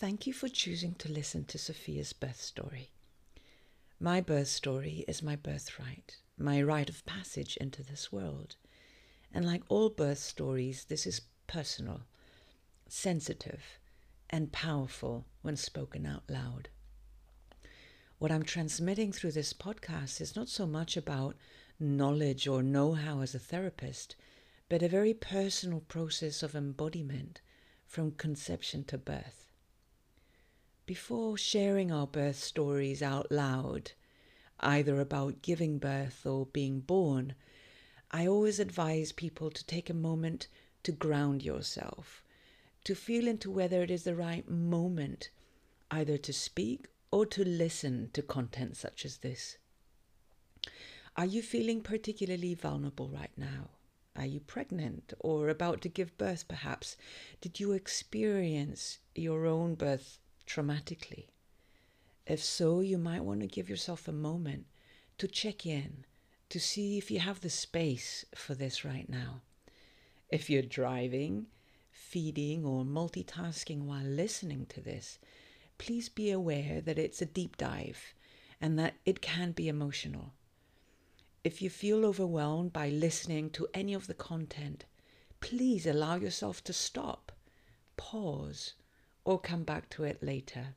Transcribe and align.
Thank 0.00 0.28
you 0.28 0.32
for 0.32 0.46
choosing 0.46 0.94
to 1.00 1.10
listen 1.10 1.44
to 1.46 1.58
Sophia's 1.58 2.12
birth 2.12 2.40
story. 2.40 2.92
My 3.98 4.20
birth 4.20 4.46
story 4.46 5.04
is 5.08 5.24
my 5.24 5.34
birthright, 5.34 6.18
my 6.38 6.62
rite 6.62 6.88
of 6.88 7.04
passage 7.04 7.56
into 7.56 7.82
this 7.82 8.12
world. 8.12 8.54
And 9.34 9.44
like 9.44 9.64
all 9.68 9.90
birth 9.90 10.18
stories, 10.18 10.84
this 10.84 11.04
is 11.04 11.22
personal, 11.48 12.02
sensitive, 12.88 13.80
and 14.30 14.52
powerful 14.52 15.26
when 15.42 15.56
spoken 15.56 16.06
out 16.06 16.22
loud. 16.28 16.68
What 18.20 18.30
I'm 18.30 18.44
transmitting 18.44 19.10
through 19.10 19.32
this 19.32 19.52
podcast 19.52 20.20
is 20.20 20.36
not 20.36 20.48
so 20.48 20.64
much 20.64 20.96
about 20.96 21.34
knowledge 21.80 22.46
or 22.46 22.62
know 22.62 22.92
how 22.92 23.20
as 23.20 23.34
a 23.34 23.40
therapist, 23.40 24.14
but 24.68 24.80
a 24.80 24.88
very 24.88 25.12
personal 25.12 25.80
process 25.80 26.44
of 26.44 26.54
embodiment 26.54 27.40
from 27.88 28.12
conception 28.12 28.84
to 28.84 28.96
birth. 28.96 29.47
Before 30.88 31.36
sharing 31.36 31.92
our 31.92 32.06
birth 32.06 32.42
stories 32.42 33.02
out 33.02 33.30
loud, 33.30 33.92
either 34.60 34.98
about 35.02 35.42
giving 35.42 35.78
birth 35.78 36.24
or 36.24 36.46
being 36.46 36.80
born, 36.80 37.34
I 38.10 38.26
always 38.26 38.58
advise 38.58 39.12
people 39.12 39.50
to 39.50 39.66
take 39.66 39.90
a 39.90 39.94
moment 40.08 40.48
to 40.84 40.92
ground 40.92 41.42
yourself, 41.42 42.24
to 42.84 42.94
feel 42.94 43.28
into 43.28 43.50
whether 43.50 43.82
it 43.82 43.90
is 43.90 44.04
the 44.04 44.14
right 44.14 44.48
moment 44.48 45.28
either 45.90 46.16
to 46.16 46.32
speak 46.32 46.86
or 47.10 47.26
to 47.26 47.44
listen 47.44 48.08
to 48.14 48.22
content 48.22 48.78
such 48.78 49.04
as 49.04 49.18
this. 49.18 49.58
Are 51.18 51.26
you 51.26 51.42
feeling 51.42 51.82
particularly 51.82 52.54
vulnerable 52.54 53.10
right 53.10 53.36
now? 53.36 53.72
Are 54.16 54.24
you 54.24 54.40
pregnant 54.40 55.12
or 55.20 55.50
about 55.50 55.82
to 55.82 55.90
give 55.90 56.16
birth, 56.16 56.48
perhaps? 56.48 56.96
Did 57.42 57.60
you 57.60 57.72
experience 57.72 59.00
your 59.14 59.44
own 59.44 59.74
birth 59.74 60.18
traumatically? 60.48 61.26
If 62.26 62.42
so, 62.42 62.80
you 62.80 62.98
might 62.98 63.24
want 63.24 63.40
to 63.40 63.46
give 63.46 63.68
yourself 63.68 64.08
a 64.08 64.12
moment 64.12 64.66
to 65.18 65.28
check 65.28 65.66
in, 65.66 66.04
to 66.48 66.58
see 66.58 66.98
if 66.98 67.10
you 67.10 67.20
have 67.20 67.40
the 67.40 67.50
space 67.50 68.24
for 68.34 68.54
this 68.54 68.84
right 68.84 69.08
now. 69.08 69.42
If 70.30 70.50
you're 70.50 70.62
driving, 70.62 71.46
feeding, 71.90 72.64
or 72.64 72.84
multitasking 72.84 73.82
while 73.82 74.04
listening 74.04 74.66
to 74.70 74.80
this, 74.80 75.18
please 75.78 76.08
be 76.08 76.30
aware 76.30 76.80
that 76.80 76.98
it's 76.98 77.22
a 77.22 77.26
deep 77.26 77.56
dive 77.56 78.14
and 78.60 78.78
that 78.78 78.94
it 79.04 79.20
can 79.20 79.52
be 79.52 79.68
emotional. 79.68 80.32
If 81.44 81.62
you 81.62 81.70
feel 81.70 82.04
overwhelmed 82.04 82.72
by 82.72 82.88
listening 82.88 83.50
to 83.50 83.68
any 83.72 83.94
of 83.94 84.06
the 84.06 84.14
content, 84.14 84.84
please 85.40 85.86
allow 85.86 86.16
yourself 86.16 86.64
to 86.64 86.72
stop, 86.72 87.32
pause, 87.96 88.74
or 89.28 89.38
come 89.38 89.62
back 89.62 89.90
to 89.90 90.04
it 90.04 90.22
later. 90.22 90.68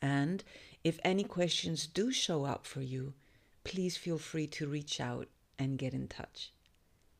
And 0.00 0.44
if 0.84 1.00
any 1.02 1.24
questions 1.24 1.88
do 1.88 2.12
show 2.12 2.44
up 2.44 2.64
for 2.64 2.82
you, 2.82 3.14
please 3.64 3.96
feel 3.96 4.16
free 4.16 4.46
to 4.46 4.68
reach 4.68 5.00
out 5.00 5.26
and 5.58 5.76
get 5.76 5.92
in 5.92 6.06
touch. 6.06 6.52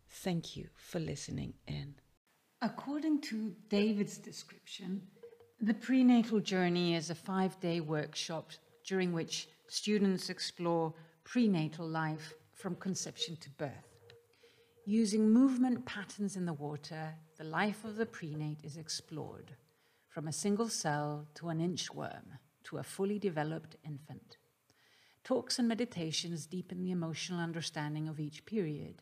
Thank 0.09 0.57
you 0.57 0.69
for 0.77 1.01
listening 1.01 1.55
in. 1.67 1.97
According 2.63 3.23
to 3.23 3.53
David's 3.69 4.17
description, 4.17 5.03
the 5.61 5.75
prenatal 5.75 6.39
journey 6.39 6.95
is 6.95 7.11
a 7.11 7.17
five 7.17 7.59
day 7.59 7.81
workshop 7.81 8.53
during 8.87 9.13
which 9.13 9.49
students 9.67 10.31
explore 10.31 10.95
prenatal 11.25 11.89
life 11.89 12.33
from 12.55 12.77
conception 12.77 13.37
to 13.41 13.51
birth. 13.59 13.91
Using 14.87 15.33
movement 15.33 15.85
patterns 15.85 16.37
in 16.37 16.47
the 16.47 16.53
water, 16.53 17.13
the 17.39 17.45
life 17.45 17.85
of 17.85 17.97
the 17.97 18.07
prenate 18.07 18.65
is 18.65 18.77
explored 18.77 19.57
from 20.19 20.27
a 20.27 20.33
single 20.33 20.69
cell 20.69 21.29
to 21.33 21.49
an 21.49 21.61
inchworm 21.61 22.41
to 22.65 22.79
a 22.79 22.83
fully 22.83 23.21
developed 23.21 23.77
infant. 23.85 24.37
Talks 25.23 25.61
and 25.61 25.69
meditations 25.69 26.45
deepen 26.45 26.83
the 26.83 26.91
emotional 26.91 27.39
understanding 27.39 28.09
of 28.09 28.19
each 28.19 28.45
period. 28.45 29.01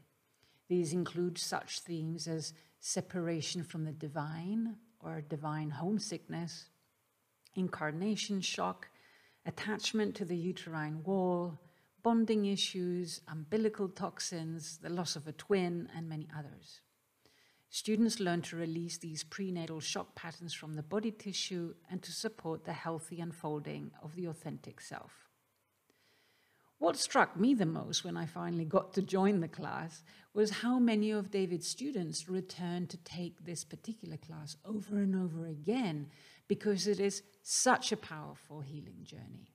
These 0.68 0.92
include 0.92 1.38
such 1.38 1.80
themes 1.80 2.28
as 2.28 2.52
separation 2.80 3.64
from 3.64 3.86
the 3.86 3.92
divine 3.92 4.76
or 5.00 5.22
divine 5.22 5.70
homesickness, 5.70 6.66
incarnation 7.54 8.42
shock, 8.42 8.88
attachment 9.46 10.16
to 10.16 10.26
the 10.26 10.36
uterine 10.36 11.02
wall, 11.02 11.58
bonding 12.02 12.44
issues, 12.44 13.22
umbilical 13.26 13.88
toxins, 13.88 14.76
the 14.82 14.90
loss 14.90 15.16
of 15.16 15.26
a 15.26 15.32
twin, 15.32 15.88
and 15.96 16.10
many 16.10 16.28
others. 16.38 16.82
Students 17.76 18.20
learn 18.20 18.40
to 18.40 18.56
release 18.56 18.96
these 18.96 19.22
prenatal 19.22 19.80
shock 19.80 20.14
patterns 20.14 20.54
from 20.54 20.76
the 20.76 20.82
body 20.82 21.10
tissue 21.10 21.74
and 21.90 22.02
to 22.02 22.10
support 22.10 22.64
the 22.64 22.72
healthy 22.72 23.20
unfolding 23.20 23.90
of 24.02 24.16
the 24.16 24.24
authentic 24.24 24.80
self. 24.80 25.28
What 26.78 26.96
struck 26.96 27.38
me 27.38 27.52
the 27.52 27.66
most 27.66 28.02
when 28.02 28.16
I 28.16 28.24
finally 28.24 28.64
got 28.64 28.94
to 28.94 29.02
join 29.02 29.40
the 29.40 29.46
class 29.46 30.02
was 30.32 30.62
how 30.62 30.78
many 30.78 31.10
of 31.10 31.30
David's 31.30 31.68
students 31.68 32.30
returned 32.30 32.88
to 32.88 32.96
take 32.96 33.44
this 33.44 33.62
particular 33.62 34.16
class 34.16 34.56
over 34.64 34.96
and 34.96 35.14
over 35.14 35.46
again 35.46 36.08
because 36.48 36.86
it 36.86 36.98
is 36.98 37.24
such 37.42 37.92
a 37.92 37.98
powerful 37.98 38.62
healing 38.62 39.04
journey. 39.04 39.52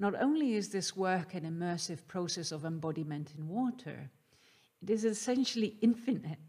Not 0.00 0.20
only 0.20 0.56
is 0.56 0.70
this 0.70 0.96
work 0.96 1.32
an 1.34 1.44
immersive 1.44 2.08
process 2.08 2.50
of 2.50 2.64
embodiment 2.64 3.34
in 3.38 3.46
water, 3.46 4.10
it 4.82 4.90
is 4.90 5.04
essentially 5.04 5.76
infinite 5.80 6.40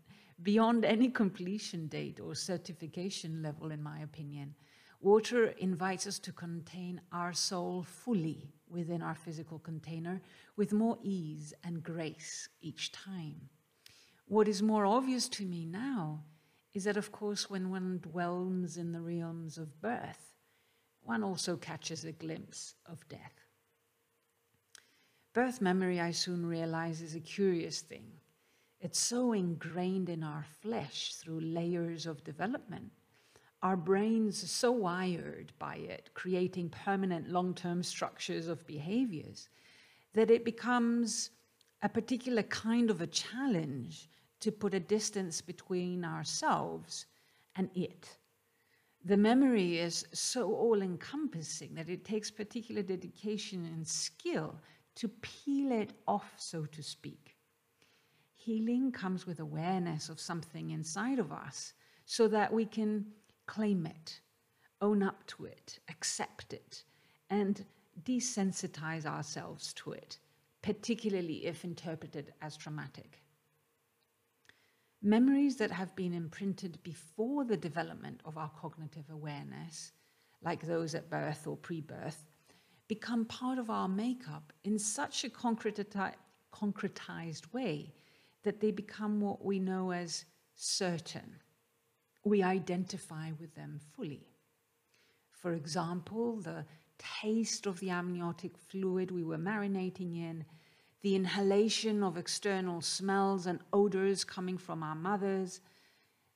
beyond 0.43 0.85
any 0.85 1.09
completion 1.09 1.87
date 1.87 2.19
or 2.19 2.35
certification 2.35 3.41
level, 3.41 3.71
in 3.71 3.81
my 3.81 3.99
opinion. 3.99 4.55
Water 4.99 5.47
invites 5.59 6.07
us 6.07 6.19
to 6.19 6.31
contain 6.31 7.01
our 7.11 7.33
soul 7.33 7.83
fully 7.83 8.51
within 8.69 9.01
our 9.01 9.15
physical 9.15 9.59
container 9.59 10.21
with 10.55 10.73
more 10.73 10.97
ease 11.01 11.53
and 11.63 11.83
grace 11.83 12.49
each 12.61 12.91
time. 12.91 13.49
What 14.25 14.47
is 14.47 14.61
more 14.61 14.85
obvious 14.85 15.29
to 15.29 15.45
me 15.45 15.65
now 15.65 16.23
is 16.73 16.83
that, 16.83 16.97
of 16.97 17.11
course, 17.11 17.49
when 17.49 17.69
one 17.69 17.99
dwells 17.99 18.77
in 18.77 18.91
the 18.91 19.01
realms 19.01 19.57
of 19.57 19.81
birth, 19.81 20.33
one 21.01 21.23
also 21.23 21.55
catches 21.55 22.03
a 22.03 22.11
glimpse 22.11 22.75
of 22.85 23.07
death. 23.07 23.33
Birth 25.33 25.61
memory, 25.61 25.99
I 25.99 26.11
soon 26.11 26.45
realize, 26.45 27.01
is 27.01 27.15
a 27.15 27.19
curious 27.19 27.81
thing. 27.81 28.11
It's 28.79 28.99
so 28.99 29.33
ingrained 29.33 30.07
in 30.07 30.23
our 30.23 30.45
flesh 30.61 31.15
through 31.15 31.39
layers 31.41 32.05
of 32.05 32.23
development. 32.23 32.91
Our 33.63 33.75
brains 33.75 34.43
are 34.43 34.47
so 34.47 34.71
wired 34.71 35.51
by 35.57 35.77
it, 35.77 36.11
creating 36.13 36.69
permanent 36.69 37.27
long 37.27 37.55
term 37.55 37.81
structures 37.81 38.47
of 38.47 38.67
behaviors, 38.67 39.49
that 40.13 40.29
it 40.29 40.45
becomes 40.45 41.31
a 41.81 41.89
particular 41.89 42.43
kind 42.43 42.91
of 42.91 43.01
a 43.01 43.07
challenge 43.07 44.09
to 44.41 44.51
put 44.51 44.75
a 44.75 44.79
distance 44.79 45.41
between 45.41 46.05
ourselves 46.05 47.07
and 47.55 47.71
it. 47.73 48.17
The 49.05 49.17
memory 49.17 49.79
is 49.79 50.05
so 50.13 50.53
all 50.53 50.83
encompassing 50.83 51.73
that 51.75 51.89
it 51.89 52.05
takes 52.05 52.29
particular 52.29 52.83
dedication 52.83 53.65
and 53.65 53.87
skill 53.87 54.59
to 54.95 55.07
peel 55.07 55.71
it 55.71 55.93
off, 56.07 56.33
so 56.37 56.65
to 56.65 56.83
speak. 56.83 57.36
Healing 58.47 58.93
comes 58.93 59.27
with 59.27 59.41
awareness 59.41 60.07
of 60.07 60.21
something 60.21 60.69
inside 60.69 61.19
of 61.19 61.33
us 61.33 61.73
so 62.05 62.29
that 62.29 62.53
we 62.53 62.65
can 62.65 63.07
claim 63.45 63.85
it, 63.85 64.21
own 64.79 65.03
up 65.03 65.27
to 65.27 65.43
it, 65.43 65.79
accept 65.89 66.53
it, 66.53 66.85
and 67.29 67.65
desensitize 68.05 69.05
ourselves 69.05 69.73
to 69.73 69.91
it, 69.91 70.19
particularly 70.61 71.45
if 71.45 71.65
interpreted 71.65 72.31
as 72.41 72.55
traumatic. 72.55 73.21
Memories 75.01 75.57
that 75.57 75.71
have 75.71 75.93
been 75.97 76.13
imprinted 76.13 76.81
before 76.83 77.43
the 77.43 77.57
development 77.57 78.21
of 78.23 78.37
our 78.37 78.51
cognitive 78.51 79.09
awareness, 79.09 79.91
like 80.41 80.65
those 80.65 80.95
at 80.95 81.09
birth 81.09 81.47
or 81.47 81.57
pre 81.57 81.81
birth, 81.81 82.23
become 82.87 83.25
part 83.25 83.59
of 83.59 83.69
our 83.69 83.89
makeup 83.89 84.53
in 84.63 84.79
such 84.79 85.25
a 85.25 85.29
concretized 85.29 86.13
way 87.51 87.91
that 88.47 88.61
they 88.61 88.71
become 88.71 89.19
what 89.19 89.43
we 89.43 89.59
know 89.59 89.91
as 89.91 90.23
certain. 90.55 91.35
We 92.23 92.41
identify 92.41 93.31
with 93.37 93.53
them 93.55 93.81
fully. 93.93 94.25
For 95.33 95.51
example, 95.51 96.37
the 96.37 96.63
taste 96.97 97.65
of 97.65 97.81
the 97.81 97.89
amniotic 97.89 98.57
fluid 98.57 99.11
we 99.11 99.25
were 99.25 99.37
marinating 99.37 100.15
in, 100.15 100.45
the 101.01 101.13
inhalation 101.13 102.01
of 102.01 102.15
external 102.15 102.79
smells 102.79 103.47
and 103.47 103.59
odors 103.73 104.23
coming 104.23 104.57
from 104.57 104.81
our 104.81 104.95
mothers, 104.95 105.59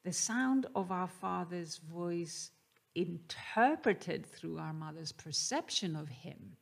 the 0.03 0.11
sound 0.11 0.65
of 0.75 0.91
our 0.91 1.07
father's 1.07 1.77
voice 1.77 2.51
interpreted 2.93 4.25
through 4.25 4.57
our 4.57 4.73
mother's 4.73 5.13
perception 5.13 5.95
of 5.95 6.09
him 6.09 6.57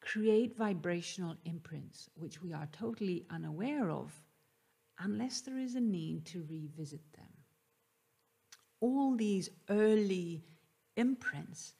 create 0.00 0.56
vibrational 0.56 1.34
imprints 1.46 2.08
which 2.14 2.40
we 2.40 2.52
are 2.52 2.68
totally 2.70 3.26
unaware 3.30 3.90
of 3.90 4.12
unless 4.98 5.40
there 5.40 5.58
is 5.58 5.74
a 5.74 5.80
need 5.80 6.26
to 6.26 6.46
revisit 6.48 7.12
them. 7.12 7.28
All 8.80 9.16
these 9.16 9.50
early 9.68 10.44
imprints 10.96 11.74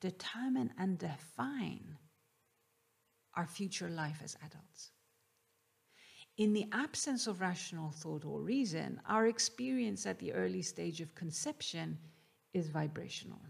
determine 0.00 0.72
and 0.78 0.98
define 0.98 1.96
our 3.34 3.46
future 3.46 3.88
life 3.88 4.20
as 4.22 4.36
adults. 4.44 4.90
In 6.36 6.52
the 6.52 6.66
absence 6.72 7.26
of 7.26 7.40
rational 7.40 7.90
thought 7.90 8.24
or 8.24 8.40
reason, 8.40 9.00
our 9.06 9.26
experience 9.26 10.06
at 10.06 10.18
the 10.18 10.32
early 10.32 10.62
stage 10.62 11.00
of 11.00 11.14
conception 11.14 11.98
is 12.54 12.68
vibrational. 12.68 13.40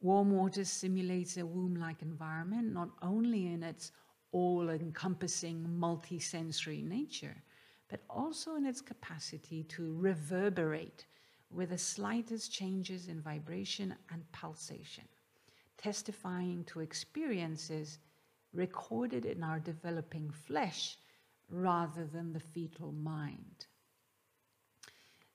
Warm 0.00 0.30
water 0.30 0.64
simulates 0.64 1.36
a 1.36 1.46
womb 1.46 1.76
like 1.76 2.02
environment, 2.02 2.72
not 2.72 2.90
only 3.02 3.46
in 3.52 3.62
its 3.62 3.90
all 4.32 4.68
encompassing 4.68 5.66
multisensory 5.66 6.84
nature, 6.84 7.36
but 7.94 8.02
also 8.10 8.56
in 8.56 8.66
its 8.66 8.80
capacity 8.80 9.62
to 9.62 9.94
reverberate 9.94 11.06
with 11.48 11.70
the 11.70 11.78
slightest 11.78 12.52
changes 12.52 13.06
in 13.06 13.20
vibration 13.20 13.94
and 14.10 14.32
pulsation, 14.32 15.04
testifying 15.78 16.64
to 16.64 16.80
experiences 16.80 18.00
recorded 18.52 19.24
in 19.24 19.44
our 19.44 19.60
developing 19.60 20.28
flesh 20.28 20.96
rather 21.48 22.04
than 22.04 22.32
the 22.32 22.40
fetal 22.40 22.90
mind. 22.90 23.66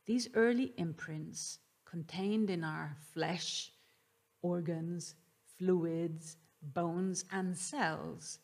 These 0.06 0.28
early 0.34 0.74
imprints 0.76 1.60
contained 1.86 2.50
in 2.50 2.66
our 2.66 2.94
flesh, 3.14 3.72
organs, 4.42 5.16
fluids, 5.58 6.36
bones, 6.62 7.24
and 7.32 7.58
cells 7.58 8.40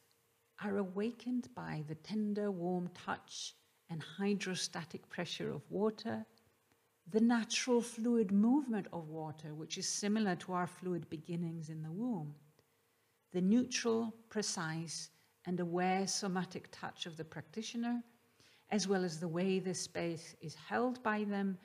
are 0.63 0.77
awakened 0.77 1.50
by 1.53 1.83
the 1.89 1.95
tender, 1.95 2.50
warm 2.50 2.89
touch 2.94 3.56
and 3.90 4.02
hydrostatic 4.02 5.08
pressure 5.10 5.52
of 5.52 5.62
water, 5.70 6.26
the 7.12 7.20
natural 7.22 7.82
fluid 7.82 8.32
movement 8.32 8.88
of 8.92 9.10
water, 9.10 9.54
which 9.54 9.78
is 9.78 9.88
similar 9.88 10.36
to 10.36 10.54
our 10.54 10.68
fluid 10.68 11.08
beginnings 11.10 11.70
in 11.70 11.84
the 11.84 11.92
womb, 11.92 12.34
the 13.32 13.42
neutral, 13.42 14.14
precise, 14.30 15.10
and 15.46 15.60
aware 15.60 16.08
somatic 16.08 16.68
touch 16.72 17.06
of 17.06 17.16
the 17.18 17.24
practitioner, 17.24 18.02
as 18.72 18.88
well 18.88 19.04
as 19.04 19.20
the 19.20 19.28
way 19.28 19.60
the 19.60 19.74
space 19.74 20.36
is 20.42 20.56
held 20.56 21.02
by 21.04 21.24
them, 21.24 21.58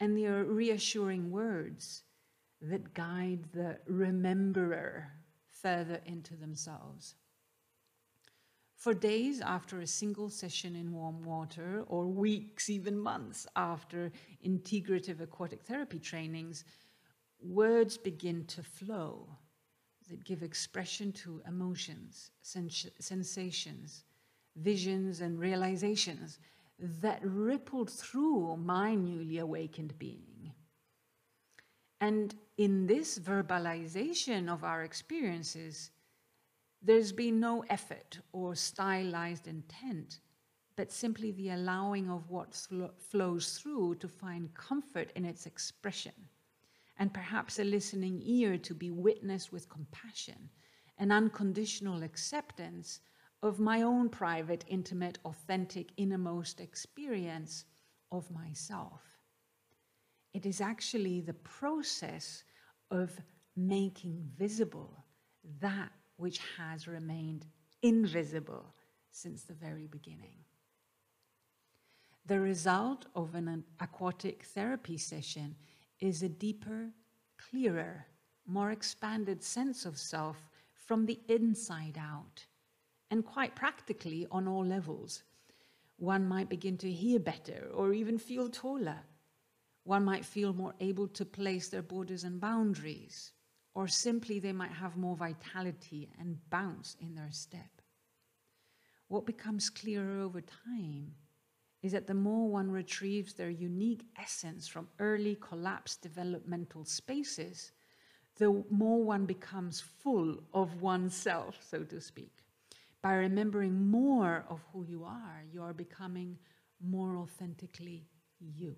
and 0.00 0.16
the 0.16 0.26
reassuring 0.26 1.30
words 1.30 2.02
that 2.60 2.94
guide 2.94 3.44
the 3.52 3.78
rememberer 3.88 5.06
further 5.50 6.00
into 6.06 6.36
themselves. 6.36 7.14
For 8.84 8.92
days 8.92 9.40
after 9.40 9.80
a 9.80 9.86
single 9.86 10.28
session 10.28 10.76
in 10.76 10.92
warm 10.92 11.22
water, 11.22 11.84
or 11.86 12.04
weeks, 12.04 12.68
even 12.68 12.98
months 12.98 13.46
after 13.56 14.12
integrative 14.46 15.22
aquatic 15.22 15.62
therapy 15.62 15.98
trainings, 15.98 16.66
words 17.40 17.96
begin 17.96 18.44
to 18.44 18.62
flow 18.62 19.26
that 20.10 20.22
give 20.26 20.42
expression 20.42 21.12
to 21.12 21.40
emotions, 21.48 22.30
sens 22.42 22.86
sensations, 22.98 24.04
visions, 24.54 25.22
and 25.22 25.40
realizations 25.40 26.38
that 26.78 27.20
rippled 27.24 27.88
through 27.88 28.58
my 28.58 28.94
newly 28.94 29.38
awakened 29.38 29.98
being. 29.98 30.52
And 32.02 32.34
in 32.58 32.86
this 32.86 33.18
verbalization 33.18 34.52
of 34.52 34.62
our 34.62 34.82
experiences, 34.82 35.90
there's 36.84 37.12
been 37.12 37.40
no 37.40 37.64
effort 37.70 38.18
or 38.32 38.54
stylized 38.54 39.48
intent, 39.48 40.20
but 40.76 40.92
simply 40.92 41.32
the 41.32 41.50
allowing 41.50 42.10
of 42.10 42.28
what 42.28 42.54
flows 42.98 43.58
through 43.58 43.94
to 43.96 44.08
find 44.08 44.52
comfort 44.54 45.10
in 45.16 45.24
its 45.24 45.46
expression, 45.46 46.12
and 46.98 47.14
perhaps 47.14 47.58
a 47.58 47.64
listening 47.64 48.20
ear 48.22 48.58
to 48.58 48.74
be 48.74 48.90
witnessed 48.90 49.50
with 49.50 49.68
compassion 49.70 50.50
and 50.98 51.10
unconditional 51.10 52.02
acceptance 52.02 53.00
of 53.42 53.58
my 53.58 53.82
own 53.82 54.08
private, 54.08 54.64
intimate, 54.68 55.18
authentic, 55.24 55.90
innermost 55.96 56.60
experience 56.60 57.64
of 58.12 58.30
myself. 58.30 59.02
It 60.34 60.44
is 60.44 60.60
actually 60.60 61.20
the 61.20 61.34
process 61.34 62.44
of 62.90 63.10
making 63.56 64.28
visible 64.36 65.04
that 65.60 65.92
which 66.16 66.40
has 66.56 66.86
remained 66.86 67.46
invisible 67.82 68.74
since 69.10 69.42
the 69.42 69.54
very 69.54 69.86
beginning. 69.86 70.44
The 72.26 72.40
result 72.40 73.06
of 73.14 73.34
an 73.34 73.64
aquatic 73.80 74.44
therapy 74.44 74.96
session 74.96 75.56
is 76.00 76.22
a 76.22 76.28
deeper, 76.28 76.90
clearer, 77.36 78.06
more 78.46 78.70
expanded 78.70 79.42
sense 79.42 79.84
of 79.84 79.98
self 79.98 80.48
from 80.74 81.06
the 81.06 81.20
inside 81.28 81.98
out, 81.98 82.46
and 83.10 83.24
quite 83.24 83.54
practically 83.54 84.26
on 84.30 84.48
all 84.48 84.64
levels. 84.64 85.22
One 85.96 86.26
might 86.26 86.48
begin 86.48 86.76
to 86.78 86.90
hear 86.90 87.18
better 87.18 87.70
or 87.72 87.92
even 87.92 88.18
feel 88.18 88.48
taller. 88.48 89.00
One 89.84 90.04
might 90.04 90.24
feel 90.24 90.52
more 90.52 90.74
able 90.80 91.08
to 91.08 91.24
place 91.24 91.68
their 91.68 91.82
borders 91.82 92.24
and 92.24 92.40
boundaries 92.40 93.32
or 93.74 93.88
simply 93.88 94.38
they 94.38 94.52
might 94.52 94.70
have 94.70 94.96
more 94.96 95.16
vitality 95.16 96.08
and 96.18 96.38
bounce 96.50 96.96
in 97.00 97.14
their 97.14 97.30
step. 97.30 97.82
What 99.08 99.26
becomes 99.26 99.68
clearer 99.68 100.20
over 100.20 100.40
time 100.40 101.12
is 101.82 101.92
that 101.92 102.06
the 102.06 102.14
more 102.14 102.48
one 102.48 102.70
retrieves 102.70 103.34
their 103.34 103.50
unique 103.50 104.06
essence 104.18 104.66
from 104.66 104.88
early 105.00 105.36
collapsed 105.40 106.00
developmental 106.00 106.84
spaces, 106.84 107.72
the 108.36 108.64
more 108.70 109.02
one 109.04 109.26
becomes 109.26 109.80
full 109.80 110.38
of 110.54 110.80
oneself, 110.80 111.58
so 111.68 111.84
to 111.84 112.00
speak. 112.00 112.32
By 113.02 113.16
remembering 113.16 113.86
more 113.90 114.46
of 114.48 114.64
who 114.72 114.84
you 114.84 115.04
are, 115.04 115.44
you 115.52 115.62
are 115.62 115.74
becoming 115.74 116.38
more 116.80 117.18
authentically 117.18 118.08
you. 118.40 118.76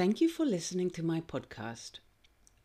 Thank 0.00 0.22
you 0.22 0.30
for 0.30 0.46
listening 0.46 0.88
to 0.92 1.02
my 1.02 1.20
podcast. 1.20 1.98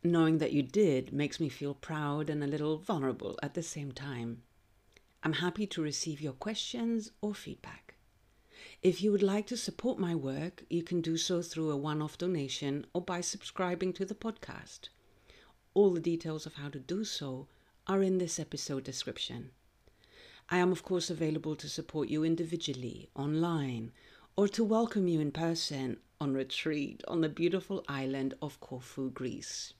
Knowing 0.01 0.37
that 0.37 0.53
you 0.53 0.63
did 0.63 1.11
makes 1.11 1.37
me 1.37 1.49
feel 1.49 1.73
proud 1.73 2.29
and 2.29 2.41
a 2.41 2.47
little 2.47 2.77
vulnerable 2.77 3.37
at 3.43 3.55
the 3.55 3.61
same 3.61 3.91
time. 3.91 4.43
I'm 5.21 5.33
happy 5.33 5.67
to 5.67 5.81
receive 5.81 6.21
your 6.21 6.31
questions 6.31 7.11
or 7.19 7.35
feedback. 7.35 7.95
If 8.81 9.03
you 9.03 9.11
would 9.11 9.21
like 9.21 9.47
to 9.47 9.57
support 9.57 9.99
my 9.99 10.15
work, 10.15 10.63
you 10.69 10.81
can 10.81 11.01
do 11.01 11.17
so 11.17 11.41
through 11.41 11.71
a 11.71 11.75
one 11.75 12.01
off 12.01 12.17
donation 12.17 12.85
or 12.94 13.01
by 13.01 13.19
subscribing 13.19 13.92
to 13.95 14.06
the 14.06 14.15
podcast. 14.15 14.87
All 15.73 15.92
the 15.92 15.99
details 15.99 16.45
of 16.45 16.54
how 16.54 16.69
to 16.69 16.80
do 16.80 17.04
so 17.04 17.49
are 17.85 18.01
in 18.01 18.18
this 18.18 18.39
episode 18.39 18.85
description. 18.85 19.51
I 20.49 20.59
am, 20.59 20.71
of 20.71 20.83
course, 20.83 21.09
available 21.09 21.57
to 21.57 21.68
support 21.68 22.07
you 22.07 22.23
individually, 22.23 23.09
online, 23.13 23.92
or 24.37 24.47
to 24.47 24.63
welcome 24.63 25.09
you 25.09 25.19
in 25.19 25.31
person 25.33 25.97
on 26.19 26.34
retreat 26.34 27.04
on 27.07 27.22
the 27.22 27.30
beautiful 27.30 27.84
island 27.88 28.34
of 28.42 28.60
Corfu, 28.60 29.12
Greece. 29.12 29.74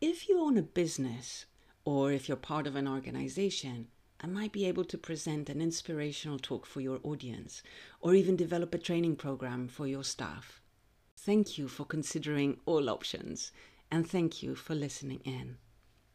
If 0.00 0.28
you 0.28 0.40
own 0.40 0.56
a 0.56 0.62
business 0.62 1.46
or 1.84 2.12
if 2.12 2.28
you're 2.28 2.36
part 2.36 2.66
of 2.66 2.76
an 2.76 2.86
organization, 2.86 3.88
I 4.20 4.26
might 4.26 4.52
be 4.52 4.64
able 4.66 4.84
to 4.84 4.98
present 4.98 5.50
an 5.50 5.60
inspirational 5.60 6.38
talk 6.38 6.66
for 6.66 6.80
your 6.80 7.00
audience 7.02 7.62
or 8.00 8.14
even 8.14 8.36
develop 8.36 8.74
a 8.74 8.78
training 8.78 9.16
program 9.16 9.68
for 9.68 9.86
your 9.86 10.04
staff. 10.04 10.60
Thank 11.16 11.58
you 11.58 11.68
for 11.68 11.84
considering 11.84 12.60
all 12.66 12.88
options 12.88 13.52
and 13.90 14.08
thank 14.08 14.42
you 14.42 14.54
for 14.54 14.74
listening 14.74 15.20
in. 15.24 15.58